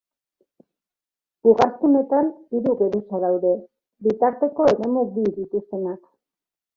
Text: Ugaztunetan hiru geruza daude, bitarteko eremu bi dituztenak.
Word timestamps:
Ugaztunetan 1.49 2.31
hiru 2.55 2.73
geruza 2.79 3.19
daude, 3.25 3.51
bitarteko 4.07 4.65
eremu 4.73 5.05
bi 5.19 5.27
dituztenak. 5.37 6.09